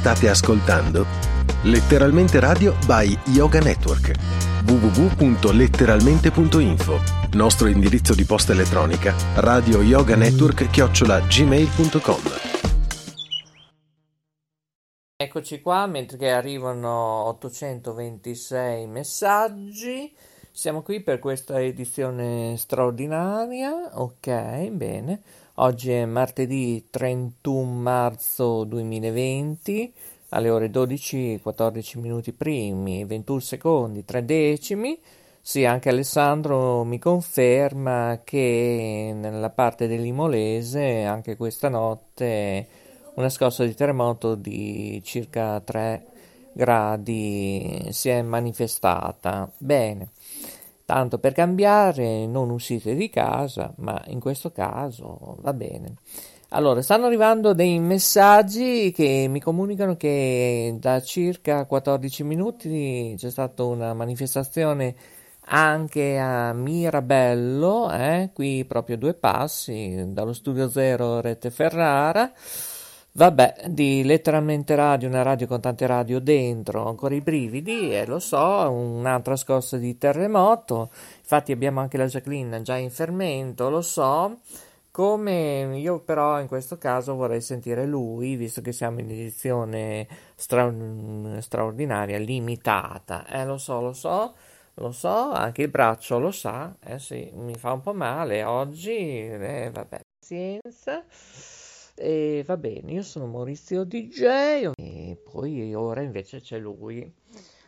[0.00, 1.04] State ascoltando
[1.64, 4.14] Letteralmente Radio by Yoga Network
[4.66, 6.98] www.letteralmente.info
[7.34, 12.22] Nostro indirizzo di posta elettronica radio yoga network chiocciola gmail.com
[15.16, 20.16] Eccoci qua, mentre arrivano 826 messaggi.
[20.50, 24.00] Siamo qui per questa edizione straordinaria.
[24.00, 25.20] Ok, bene.
[25.62, 29.92] Oggi è martedì 31 marzo 2020
[30.30, 34.98] alle ore 12, 14 minuti primi, 21 secondi, 3 decimi.
[35.38, 42.66] Sì, anche Alessandro mi conferma che nella parte dell'Imolese anche questa notte
[43.16, 46.06] una scossa di terremoto di circa 3
[46.54, 49.50] gradi si è manifestata.
[49.58, 50.08] Bene.
[50.90, 55.94] Tanto per cambiare, non uscite di casa, ma in questo caso va bene.
[56.48, 63.62] Allora, stanno arrivando dei messaggi che mi comunicano che da circa 14 minuti c'è stata
[63.62, 64.96] una manifestazione
[65.42, 72.32] anche a Mirabello, eh, qui proprio due passi dallo studio zero Rete Ferrara.
[73.12, 78.20] Vabbè, di letteralmente radio, una radio con tante radio dentro, ancora i brividi, e lo
[78.20, 78.38] so,
[78.70, 80.90] un'altra scossa di terremoto.
[81.18, 84.38] Infatti abbiamo anche la Jacqueline già in fermento, lo so.
[84.92, 90.72] Come io però in questo caso vorrei sentire lui, visto che siamo in edizione stra-
[91.40, 93.26] straordinaria, limitata.
[93.26, 94.34] Eh, lo so, lo so,
[94.74, 98.90] lo so, anche il braccio lo sa, eh sì, mi fa un po' male oggi,
[98.96, 101.04] eh, vabbè, pazienza.
[102.02, 107.12] E va bene, io sono Maurizio DJ e poi ora invece c'è lui.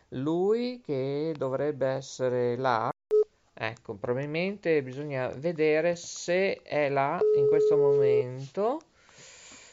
[0.09, 2.91] Lui che dovrebbe essere là.
[3.53, 8.81] Ecco, probabilmente bisogna vedere se è là in questo momento.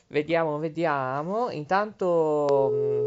[0.07, 1.49] Vediamo, vediamo.
[1.51, 2.98] Intanto mm,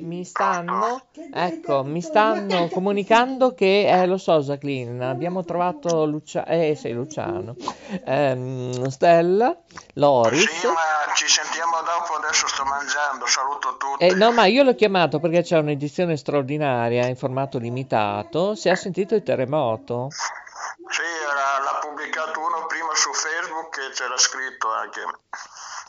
[0.00, 6.74] mi stanno, ecco, mi stanno comunicando che, eh, lo so, Jacqueline, abbiamo trovato Lucia- eh,
[6.74, 7.56] sei Luciano,
[8.04, 9.56] ehm, Stella,
[9.94, 10.48] Loris.
[10.48, 14.04] Sì, ma ci sentiamo dopo, adesso sto mangiando, saluto tutti.
[14.04, 18.54] Eh, no, ma io l'ho chiamato perché c'è un'edizione straordinaria in formato limitato.
[18.54, 20.08] Si è sentito il terremoto?
[20.10, 25.00] Sì, era- l'ha pubblicato uno prima su Facebook e c'era scritto anche.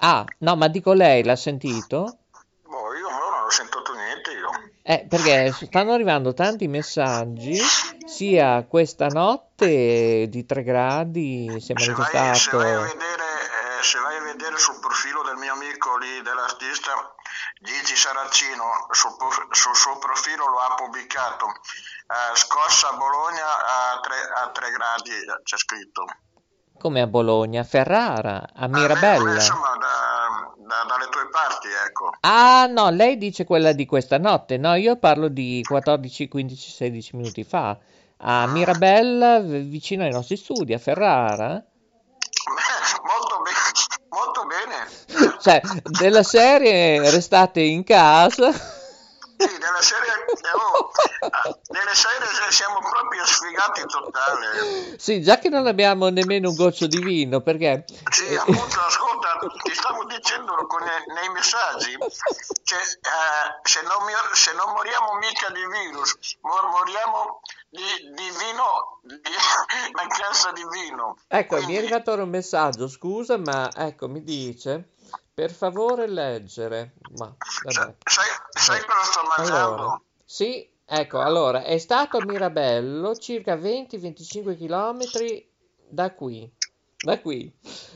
[0.04, 2.18] Ah, no, ma dico lei, l'ha sentito?
[3.52, 4.50] Sentito niente io.
[4.82, 7.60] Eh, perché stanno arrivando tanti messaggi,
[8.06, 12.58] sia questa notte di 3 gradi si è Se vai, se manifestato.
[12.58, 13.24] vai a vedere,
[13.80, 16.92] eh, se vai a vedere sul profilo del mio amico lì, dell'artista
[17.60, 19.12] Gigi Saracino, sul,
[19.52, 21.46] sul suo profilo lo ha pubblicato.
[21.46, 23.46] Eh, scossa a Bologna
[24.44, 25.12] a 3, gradi,
[25.44, 26.06] c'è scritto.
[26.80, 29.34] Come a Bologna, Ferrara, a Mirabella.
[29.36, 30.21] Insomma, da-
[30.72, 32.12] da- dalle tue parti, ecco.
[32.22, 34.58] Ah, no, lei dice quella di questa notte.
[34.58, 37.78] No, io parlo di 14, 15, 16 minuti fa.
[38.24, 41.52] A Mirabella, v- vicino ai nostri studi, a Ferrara.
[43.04, 43.50] Molto, be-
[44.10, 45.38] molto bene.
[45.42, 45.62] Cioè,
[46.00, 48.52] della serie restate in casa.
[49.42, 50.12] Sì, della serie,
[50.54, 50.92] oh,
[51.32, 54.98] ah, delle serie siamo proprio sfigati totale.
[54.98, 57.86] Sì, già che non abbiamo nemmeno un goccio di vino, perché...
[58.12, 60.56] Sì, eh, appunto, ascolta, ti stavo dicendo
[61.16, 61.98] nei messaggi,
[62.64, 67.82] cioè, eh, se, non mi- se non moriamo mica di virus, mor- moriamo di,
[68.14, 69.22] di vino, di
[69.94, 71.18] mancanza di vino.
[71.28, 74.90] Ecco, mi è Quindi, arrivato ora un messaggio, scusa, ma ecco, mi dice,
[75.34, 76.94] per favore leggere.
[77.16, 77.34] Ma,
[77.64, 77.96] vabbè.
[78.04, 79.74] sai, sai Eh, cosa sto mangiando?
[79.74, 85.10] Allora, sì, ecco, allora, è stato a Mirabello, circa 20-25 km
[85.90, 86.52] da qui,
[86.98, 87.54] da qui,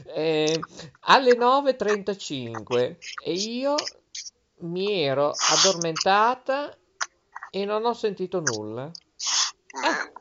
[0.08, 0.60] eh,
[1.02, 3.76] alle 9.35 e io
[4.60, 6.76] mi ero addormentata
[7.52, 8.86] e non ho sentito nulla.
[8.86, 10.14] Eh,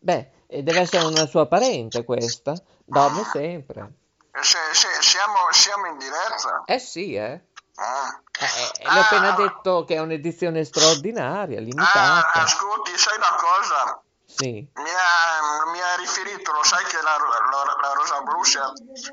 [0.00, 2.54] Beh, deve essere una sua parente questa,
[2.84, 3.92] dorme sempre.
[4.40, 6.62] Se- se- siamo, siamo in diretta?
[6.66, 7.40] Eh sì, eh.
[7.76, 8.20] Ah.
[8.40, 8.44] Eh,
[8.84, 12.30] eh, le ho appena detto che è un'edizione straordinaria, Ah, limitata.
[12.42, 14.02] ascolti, sai una cosa?
[14.24, 14.68] Sì.
[14.74, 18.60] Mi ha, mi ha riferito, lo sai che la, la- la Rosa Blu si è,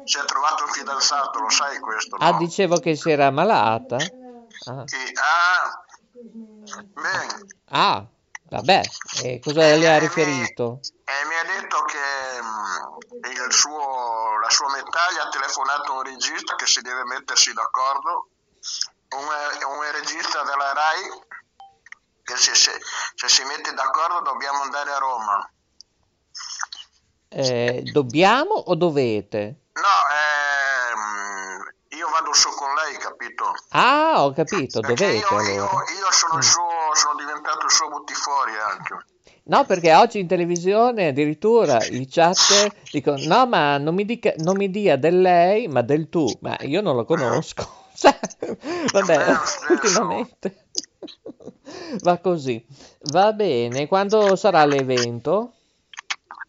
[0.04, 2.26] si è trovato un fidanzato, lo sai questo, no?
[2.28, 3.96] Ah, dicevo che si era ammalata?
[3.96, 5.84] Ah, Sì, ah,
[6.94, 7.48] bene.
[7.70, 8.06] Ah,
[8.50, 8.82] vabbè,
[9.24, 10.80] e cosa le ha riferito?
[11.04, 16.04] E mi ha detto che mm, il suo, la sua metà gli ha telefonato un
[16.04, 18.30] regista che si deve mettersi d'accordo,
[19.16, 19.26] un,
[19.78, 21.24] un regista della RAI,
[22.24, 22.80] che se, se-
[23.14, 25.50] se si mette d'accordo dobbiamo andare a Roma.
[27.28, 29.62] Eh, dobbiamo o dovete?
[29.74, 29.82] No,
[30.94, 33.52] ehm, io vado su con lei, capito?
[33.70, 35.52] Ah, ho capito, Perché dovete io, allora.
[35.52, 36.50] io, io sono, il Mm.
[36.50, 37.16] suo, sono
[37.46, 39.06] diventato il suo buttifuori anche.
[39.48, 44.58] No, perché oggi in televisione addirittura i chat dicono: No, ma non mi, dica, non
[44.58, 46.26] mi dia del lei, ma del tu.
[46.42, 47.84] Ma io non lo conosco.
[47.96, 48.20] Cioè,
[48.92, 49.72] vabbè, stesso.
[49.72, 50.66] ultimamente
[52.02, 52.62] va così.
[53.14, 55.54] Va bene, quando sarà l'evento?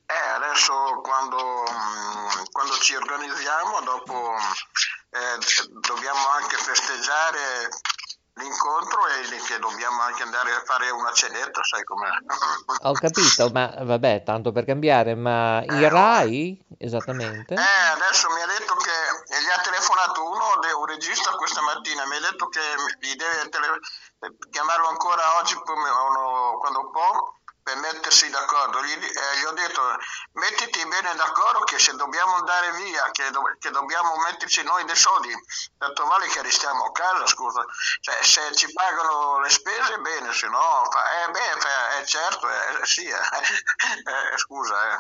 [0.06, 0.72] Eh, adesso
[1.02, 4.34] quando, mm, quando ci organizziamo, dopo
[5.10, 7.69] eh, dobbiamo anche festeggiare
[8.37, 12.09] l'incontro e lì che dobbiamo anche andare a fare una cenetta, sai com'è?
[12.83, 17.55] Ho capito, ma vabbè, tanto per cambiare, ma in Rai esattamente?
[17.55, 18.93] Eh, adesso mi ha detto che
[19.41, 20.44] gli ha telefonato uno,
[20.79, 22.61] un regista questa mattina, mi ha detto che
[23.00, 23.81] gli deve tele-
[24.50, 27.35] chiamarlo ancora oggi quando può
[27.66, 28.80] per mettersi d'accordo.
[28.84, 29.82] Gli, eh, gli ho detto
[30.34, 34.94] mettiti bene d'accordo che se dobbiamo andare via, che, do- che dobbiamo metterci noi dei
[34.94, 35.34] soldi,
[35.76, 37.64] tanto vale che restiamo a casa, scusa.
[38.00, 42.48] Cioè, se ci pagano le spese, bene, se no, fa- eh, beh, fa- eh, certo,
[42.48, 43.16] eh, sì, eh,
[44.32, 44.96] eh, scusa.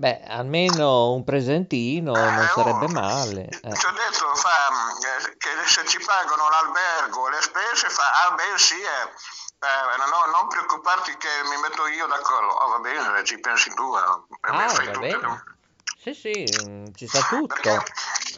[0.00, 0.18] Eh.
[0.18, 3.42] Beh, almeno un presentino non Eh, sarebbe oh, male.
[3.48, 3.58] eh.
[3.60, 8.32] Ti ho detto fa, eh, che se ci pagano l'albergo e le spese, fa, ah
[8.32, 9.08] beh sì, eh,
[9.60, 12.50] eh, no, non preoccuparti che mi metto io d'accordo.
[12.50, 13.94] Oh, va bene, ci pensi tu.
[13.94, 15.44] eh, Ah, fai va tutte bene.
[16.02, 17.46] Sì, sì, mm, ci sta tutto.
[17.46, 17.84] Perché,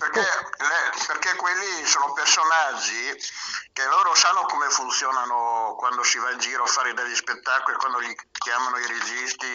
[0.02, 3.14] perché, le- perché quelli sono personaggi
[3.72, 7.99] che loro sanno come funzionano quando si va in giro a fare degli spettacoli, quando
[7.99, 9.46] li chiamano i registi,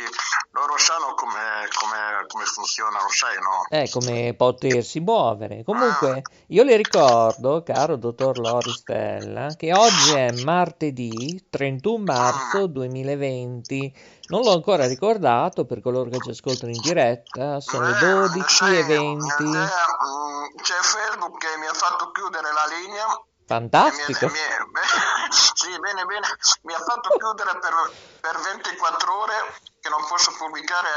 [0.52, 3.66] loro sanno come, come, come funzionano, sai, no?
[3.70, 5.64] È come potersi muovere.
[5.64, 14.17] Comunque, io le ricordo, caro dottor Loristella, che oggi è martedì 31 marzo 2020.
[14.30, 18.56] Non l'ho ancora ricordato per coloro che ci ascoltano in diretta, sono le Eh, 12
[18.56, 19.44] sai, e 20.
[19.44, 23.06] eh, mm, c'è Facebook che mi ha fatto chiudere la linea.
[23.08, 24.26] mi- Fantastico.
[24.28, 24.82] mi- beh,
[25.56, 26.28] sì, bene, bene.
[26.64, 27.74] Mi ha fatto chiudere per,
[28.20, 29.34] per 24 ore
[29.80, 30.88] che non posso pubblicare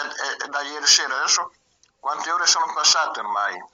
[0.40, 1.16] eh, eh, da ieri sera.
[1.18, 1.52] Adesso
[2.00, 3.64] quante ore sono passate ormai?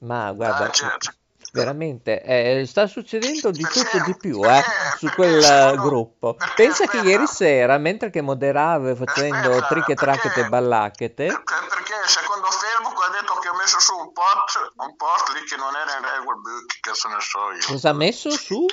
[0.00, 1.12] Ma guarda, Ah, certo.
[1.54, 4.62] Veramente eh, sta succedendo di tutto di più eh,
[4.98, 6.36] su quel eh, gruppo.
[6.56, 12.50] Pensa che ieri sera, mentre che moderavo facendo tricche, tracchete e ballacchete, Perché, perché secondo
[12.50, 15.94] Facebook ha detto che ho messo su un post, un post lì che non era
[15.96, 17.64] in regola, boh, che cazzo ne so io.
[17.66, 18.66] cosa ha messo su?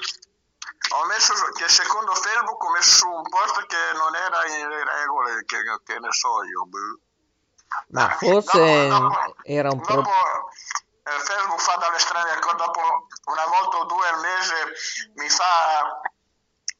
[0.93, 4.67] Ho messo su- che secondo Facebook ho messo su un post che non era in
[4.67, 6.65] regole, che, che ne so io.
[6.65, 6.99] boh.
[7.93, 10.11] Ma Eh, forse dopo- dopo- era un dopo, pro...
[11.03, 12.81] eh, Facebook fa dalle strane, ecco, dopo
[13.25, 14.55] una volta o due al mese
[15.15, 16.01] mi fa,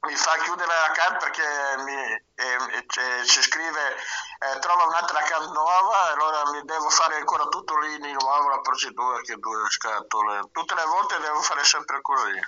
[0.07, 1.43] mi fa chiudere l'account perché
[1.85, 1.99] mi,
[2.35, 3.95] eh, eh, ci- ci scrive
[4.41, 8.49] eh, trova un'altra account nuova e allora mi devo fare ancora tutto lì di nuovo
[8.49, 10.49] la procedura che due scatole.
[10.51, 12.39] Tutte le volte devo fare sempre così.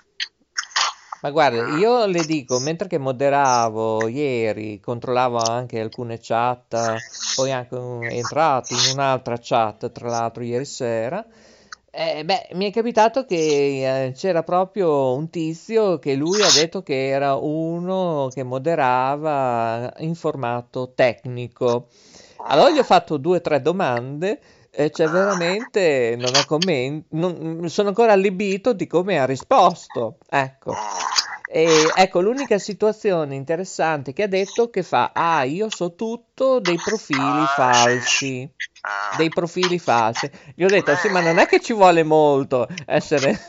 [1.22, 6.76] Ma guarda, io le dico, mentre che moderavo ieri, controllavo anche alcune chat,
[7.36, 11.24] poi anche un- entrato in un'altra chat, tra l'altro ieri sera,
[11.96, 16.82] eh, beh, mi è capitato che eh, c'era proprio un tizio che lui ha detto
[16.82, 21.90] che era uno che moderava in formato tecnico.
[22.46, 24.40] Allora gli ho fatto due o tre domande
[24.72, 30.18] e cioè veramente non ha commenti, sono ancora allibito di come ha risposto.
[30.28, 30.74] Ecco.
[31.56, 36.78] E ecco, l'unica situazione interessante che ha detto che fa, ah, io so tutto dei
[36.84, 38.50] profili Ah, falsi,
[38.82, 39.16] Ah.
[39.18, 40.30] dei profili falsi.
[40.56, 43.40] Gli ho detto, sì, ma non è che ci vuole molto essere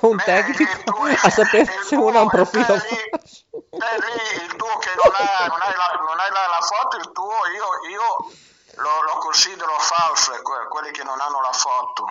[0.00, 2.94] un Beh, tecnico a sapere se uno ha un profilo eh, falso.
[2.94, 6.96] Eh, lì il tuo che non, ha, non hai, la, non hai la, la foto,
[6.96, 8.32] il tuo io, io
[8.82, 12.04] lo, lo considero falso, eh, que- quelli che non hanno la foto.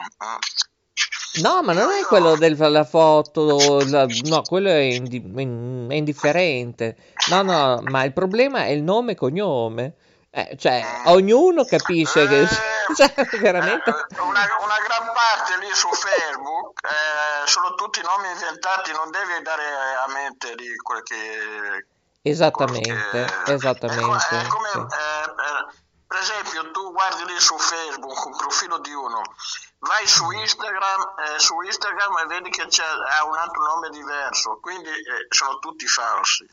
[1.42, 6.96] No, ma non è quello della foto, la- no, quello è, indi- in- è indifferente.
[7.30, 9.94] No, no, ma il problema è il nome e cognome.
[10.30, 12.48] Eh, cioè, ognuno capisce che...
[12.94, 13.90] Cioè, veramente...
[13.90, 19.42] Eh, una, una gran parte lì su Facebook eh, sono tutti nomi inventati, non devi
[19.42, 19.64] dare
[20.06, 21.88] a mente di quel che...
[22.22, 24.04] Esattamente, che- esattamente.
[24.04, 24.78] È come, sì.
[24.80, 25.76] eh, eh,
[26.08, 29.22] per esempio, tu guardi lì su Facebook un profilo di uno,
[29.88, 34.60] vai su Instagram, eh, su Instagram e vedi che c'è, ha un altro nome diverso,
[34.62, 36.48] quindi eh, sono tutti falsi.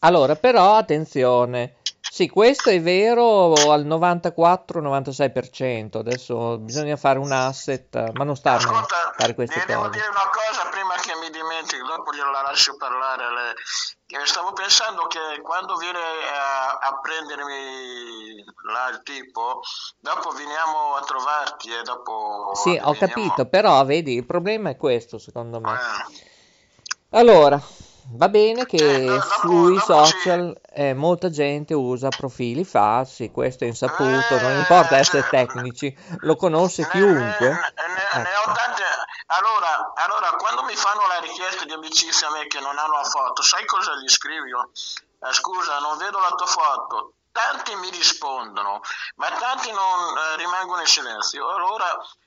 [0.00, 1.76] Allora, però, attenzione.
[2.08, 5.98] Sì, questo è vero al 94-96%.
[5.98, 9.92] Adesso bisogna fare un asset, ma non sta a fare queste ti devo cose.
[9.92, 11.14] dire una cosa prima che
[11.66, 13.24] senti, dopo gliela lascio parlare.
[13.32, 13.54] Le...
[14.24, 19.60] Stavo pensando che quando viene a, a prendermi là il tipo,
[19.98, 22.52] dopo veniamo a trovarti e dopo...
[22.54, 22.94] Sì, ho veniamo...
[22.98, 25.72] capito, però vedi, il problema è questo secondo me.
[25.72, 26.24] Eh.
[27.10, 27.60] Allora,
[28.12, 30.12] va bene che Eh, dopo- sui dopo sì.
[30.20, 35.30] social eh, molta gente usa profili falsi, questo è insaputo, non Eh, importa essere cioè-
[35.46, 37.48] tecnici, lo conosce Ne- chiunque.
[37.48, 38.50] Ne, ne- ne Ecco.
[38.50, 38.82] ho tante.
[39.26, 43.04] Allora, allora, quando mi fanno la richiesta di amicizia a me che non hanno la
[43.04, 44.70] foto, sai cosa gli scrivo?
[45.20, 47.12] Eh, scusa, non vedo la tua foto.
[47.32, 48.80] Tanti mi rispondono,
[49.16, 51.48] ma tanti non eh, rimangono in silenzio.
[51.50, 51.84] Allora,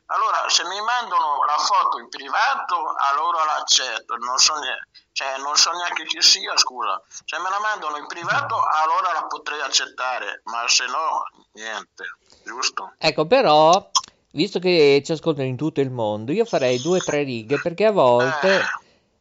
[0.07, 4.15] allora, se mi mandano la foto in privato, allora l'accetto.
[4.17, 7.01] Non so, ne- cioè, non so neanche chi sia, scusa.
[7.25, 12.17] Se me la mandano in privato, allora la potrei accettare, ma se no, niente.
[12.43, 12.93] Giusto?
[12.97, 13.89] Ecco, però,
[14.31, 17.85] visto che ci ascoltano in tutto il mondo, io farei due o tre righe perché
[17.85, 18.61] a volte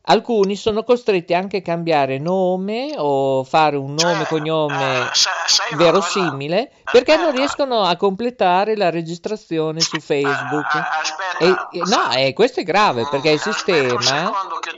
[0.02, 5.76] alcuni sono costretti anche a cambiare nome o fare un nome e Cioè, cognome eh,
[5.76, 10.74] verosimile perché non riescono a completare la registrazione su Facebook.
[10.74, 11.68] Ah, aspetta.
[11.70, 14.30] E, no, eh, questo è grave perché il sistema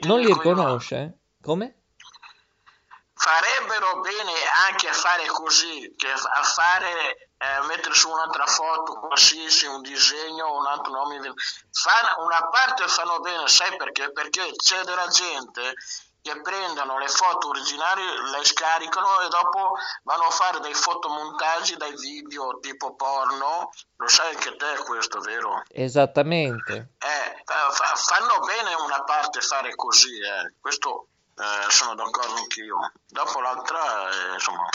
[0.07, 1.19] non li riconosce.
[1.43, 1.80] Come?
[3.23, 4.33] Farebbero bene
[4.67, 10.57] anche a fare così, che a fare eh, mettere su un'altra foto qualsiasi, un disegno,
[10.57, 11.21] un altro nome.
[11.71, 14.11] Fan- una parte fanno bene, sai perché?
[14.13, 15.75] Perché c'è della gente
[16.23, 19.73] che prendono le foto originali, le scaricano e dopo
[20.05, 23.71] vanno a fare dei fotomontaggi, dei video tipo porno.
[23.97, 25.63] Lo sai anche te questo, vero?
[25.69, 26.95] Esattamente.
[26.99, 30.55] Eh, fa- fa- fanno bene una parte fare così, eh.
[30.59, 31.09] questo
[31.41, 32.77] eh, sono d'accordo anch'io.
[33.09, 33.79] Dopo l'altra,
[34.11, 34.69] eh, insomma,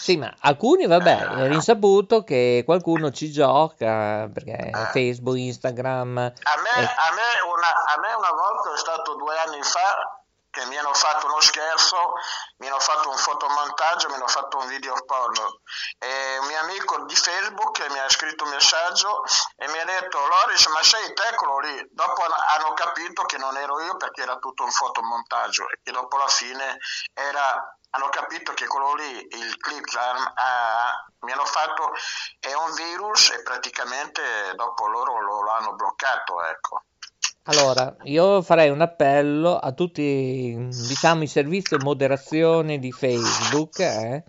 [0.00, 4.86] Sì, ma alcuni, vabbè, è risaputo che qualcuno ci gioca perché Eh.
[4.92, 6.16] Facebook, Instagram.
[6.16, 10.19] a me, eh, a, me una, a me una volta è stato due anni fa
[10.50, 12.12] che mi hanno fatto uno scherzo,
[12.58, 15.60] mi hanno fatto un fotomontaggio, mi hanno fatto un video porno.
[15.98, 19.22] E un mio amico di Facebook mi ha scritto un messaggio
[19.56, 21.88] e mi ha detto Loris, ma sei te quello lì?
[21.90, 25.92] Dopo han- hanno capito che non ero io perché era tutto un fotomontaggio e che
[25.92, 26.78] dopo la fine
[27.14, 29.98] era hanno capito che quello lì, il clip che
[31.20, 31.92] mi hanno fatto
[32.38, 36.84] è un virus e praticamente dopo loro lo, lo hanno bloccato, ecco.
[37.44, 43.78] Allora, io farei un appello a tutti, diciamo, i servizi di moderazione di Facebook.
[43.80, 44.24] eh.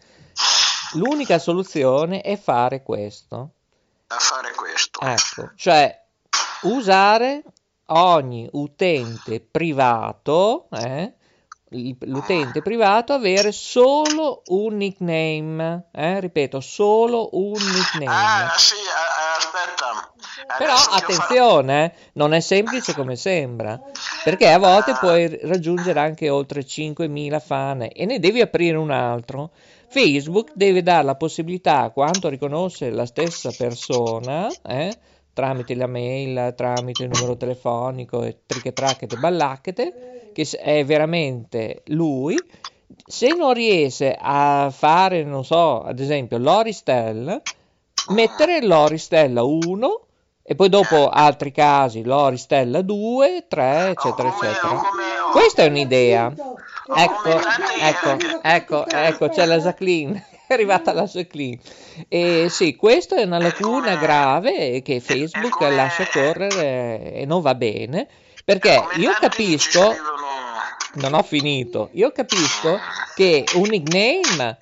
[0.94, 3.52] L'unica soluzione è fare questo.
[4.08, 5.00] A fare questo.
[5.02, 5.98] Ecco, cioè
[6.64, 7.44] usare
[7.88, 11.14] ogni utente privato, eh,
[11.70, 18.46] l'utente privato avere solo un nickname, eh, ripeto, solo un nickname.
[18.48, 18.76] Ah, sì,
[19.38, 20.14] aspetta.
[20.58, 23.80] Però io fa- attenzione, eh, non è semplice come sembra,
[24.24, 29.52] perché a volte puoi raggiungere anche oltre 5.000 fan e ne devi aprire un altro.
[29.88, 34.98] Facebook deve dare la possibilità, a quanto riconosce la stessa persona, eh,
[35.34, 42.38] tramite la mail, tramite il numero telefonico e trichetracchete ballacchete, che è veramente lui,
[43.06, 47.42] se non riesce a fare, non so, ad esempio l'Oristel,
[48.10, 50.06] mettere l'Oristella 1
[50.52, 54.68] e poi dopo altri casi l'Oristella 2, 3, eccetera, come- eccetera.
[54.68, 56.34] come- Questa è un'idea.
[56.94, 57.40] Ecco,
[57.80, 61.58] ecco, ecco, ecco, c'è la Jacqueline, è arrivata la Jacqueline.
[62.10, 68.10] E sì, questa è una lacuna grave che Facebook lascia correre e non va bene,
[68.44, 69.96] perché io capisco
[70.96, 71.88] non ho finito.
[71.94, 72.78] Io capisco
[73.14, 74.58] che un nickname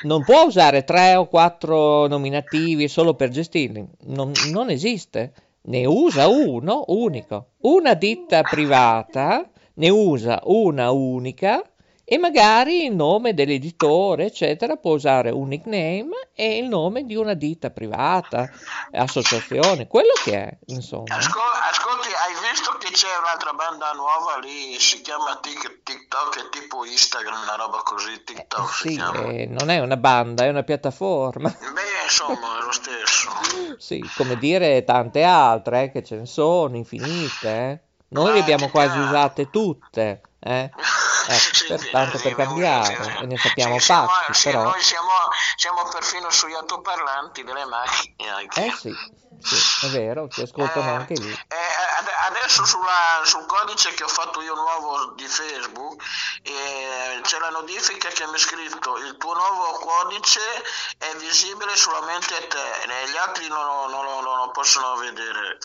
[0.00, 3.86] non può usare tre o quattro nominativi solo per gestirli.
[4.06, 5.32] Non, non esiste.
[5.62, 7.52] Ne usa uno unico.
[7.60, 11.62] Una ditta privata ne usa una unica
[12.12, 17.32] e magari il nome dell'editore, eccetera, può usare un nickname e il nome di una
[17.32, 18.50] ditta privata,
[18.90, 21.16] associazione, quello che è, insomma.
[21.16, 21.40] Ascol-
[21.70, 26.84] ascolti, hai visto che c'è un'altra banda nuova lì, si chiama Tik- TikTok, è tipo
[26.84, 31.48] Instagram, una roba così, TikTok si Sì, eh, non è una banda, è una piattaforma.
[31.48, 33.30] Beh, insomma, è lo stesso.
[33.78, 37.48] Sì, come dire tante altre, eh, che ce ne sono, infinite.
[37.48, 37.80] eh.
[38.08, 40.70] Noi le abbiamo quasi usate tutte, eh.
[41.26, 44.48] Ecco, Sì, per- sì, tanto sì, per cambiare, e ne sappiamo Sì, siamo- pazzi, sì,
[44.50, 44.62] però.
[44.64, 45.10] Noi siamo,
[45.56, 48.30] siamo perfino sugli altoparlanti delle macchine.
[48.30, 48.64] anche.
[48.66, 48.94] Eh sì,
[49.40, 51.30] sì, è vero, ci ascoltano Eh, anche lì.
[51.30, 51.56] eh,
[51.98, 56.02] ad- adesso sulla- sul codice che ho fatto io nuovo di Facebook
[56.42, 60.40] eh, c'è la notifica che mi ha scritto il tuo nuovo codice
[60.98, 65.58] è visibile solamente a te gli altri non, non lo- non lo possono vedere.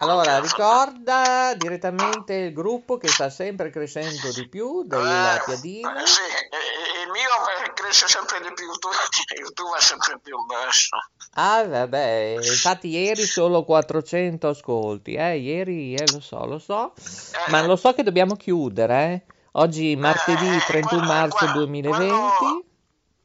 [0.00, 6.02] Eh, Allora, ricorda direttamente il gruppo che sta sempre crescendo di più della Eh, piadina.
[6.02, 7.28] eh, sì, eh, il mio
[7.66, 10.96] eh, cresce sempre di più, il tuo, il tuo va sempre più basso.
[11.34, 17.50] Ah, vabbè, infatti ieri solo 400 ascolti, eh, ieri, eh, lo so, lo so, Eh,
[17.50, 19.22] ma lo so che dobbiamo chiudere, eh.
[19.52, 22.14] Oggi martedì eh, 31 qua- marzo qua- 2020.
[22.16, 22.64] Quando,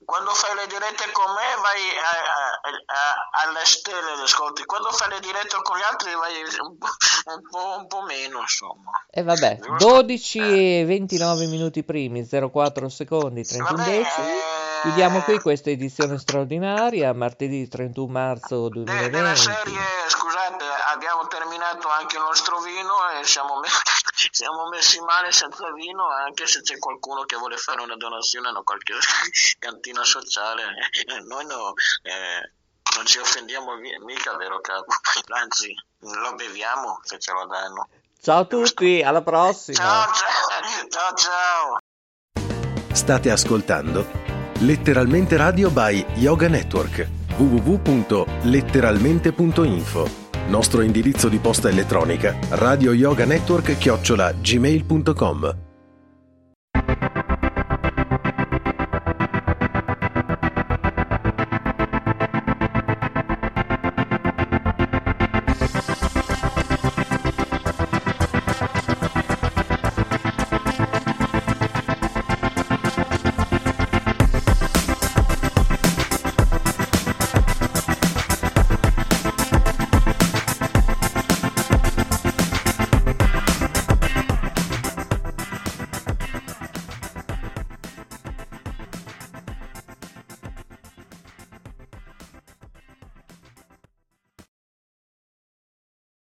[0.06, 4.64] quando fai le dirette con me vai a- a- a- alle stelle, le ascolti.
[4.66, 6.88] Quando fai le dirette con gli altri vai un po',
[7.34, 8.92] un po', un po' meno, insomma.
[9.10, 9.86] E vabbè, Giusto?
[10.02, 10.40] 12
[10.82, 14.28] e 29 minuti primi, 04 secondi, 31 Vabbè, decimi.
[14.28, 19.36] eh, Chiudiamo qui questa edizione straordinaria, martedì 31 marzo de- della 2020.
[19.40, 23.68] serie, scusate, abbiamo terminato anche il nostro vino e siamo, me-
[24.32, 28.62] siamo messi male senza vino, anche se c'è qualcuno che vuole fare una donazione a
[28.64, 28.94] qualche
[29.60, 30.64] cantina sociale.
[31.06, 32.52] Eh, Noi no, eh,
[32.96, 34.94] non ci offendiamo mi- mica, vero capo?
[35.40, 37.88] Anzi, lo beviamo se ce lo danno.
[38.22, 39.78] Ciao a tutti, alla prossima!
[39.78, 41.78] Ciao, ciao, ciao, ciao.
[42.94, 44.24] State ascoltando
[44.62, 55.65] Letteralmente Radio by Yoga Network www.letteralmente.info Nostro indirizzo di posta elettronica radioyoganetwork chiocciola gmail.com